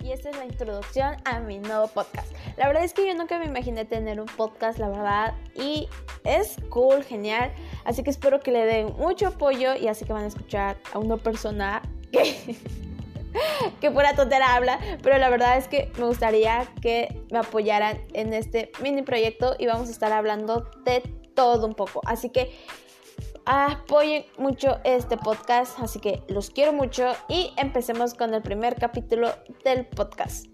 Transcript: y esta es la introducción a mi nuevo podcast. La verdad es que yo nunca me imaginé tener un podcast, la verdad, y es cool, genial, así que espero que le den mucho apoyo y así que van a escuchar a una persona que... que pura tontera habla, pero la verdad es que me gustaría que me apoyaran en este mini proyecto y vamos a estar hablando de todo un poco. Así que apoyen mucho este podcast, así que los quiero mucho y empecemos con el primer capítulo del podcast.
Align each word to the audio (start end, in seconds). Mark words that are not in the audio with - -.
y 0.00 0.12
esta 0.12 0.30
es 0.30 0.36
la 0.36 0.44
introducción 0.44 1.16
a 1.24 1.40
mi 1.40 1.58
nuevo 1.58 1.88
podcast. 1.88 2.32
La 2.56 2.66
verdad 2.66 2.84
es 2.84 2.92
que 2.92 3.06
yo 3.06 3.14
nunca 3.14 3.38
me 3.38 3.46
imaginé 3.46 3.84
tener 3.84 4.20
un 4.20 4.26
podcast, 4.26 4.78
la 4.78 4.88
verdad, 4.88 5.34
y 5.54 5.88
es 6.24 6.56
cool, 6.70 7.02
genial, 7.04 7.52
así 7.84 8.02
que 8.02 8.10
espero 8.10 8.40
que 8.40 8.52
le 8.52 8.64
den 8.64 8.94
mucho 8.96 9.28
apoyo 9.28 9.74
y 9.74 9.88
así 9.88 10.04
que 10.04 10.12
van 10.12 10.24
a 10.24 10.28
escuchar 10.28 10.76
a 10.92 10.98
una 10.98 11.16
persona 11.16 11.82
que... 12.10 12.56
que 13.80 13.90
pura 13.90 14.14
tontera 14.14 14.54
habla, 14.54 14.78
pero 15.02 15.16
la 15.16 15.30
verdad 15.30 15.56
es 15.56 15.66
que 15.66 15.90
me 15.98 16.04
gustaría 16.04 16.68
que 16.82 17.22
me 17.30 17.38
apoyaran 17.38 17.98
en 18.12 18.34
este 18.34 18.70
mini 18.82 19.02
proyecto 19.02 19.56
y 19.58 19.66
vamos 19.66 19.88
a 19.88 19.90
estar 19.90 20.12
hablando 20.12 20.70
de 20.84 21.00
todo 21.34 21.66
un 21.66 21.74
poco. 21.74 22.02
Así 22.04 22.28
que 22.28 22.54
apoyen 23.46 24.24
mucho 24.38 24.78
este 24.84 25.16
podcast, 25.16 25.78
así 25.80 26.00
que 26.00 26.22
los 26.28 26.50
quiero 26.50 26.72
mucho 26.72 27.12
y 27.28 27.52
empecemos 27.56 28.14
con 28.14 28.34
el 28.34 28.42
primer 28.42 28.76
capítulo 28.76 29.30
del 29.64 29.86
podcast. 29.86 30.51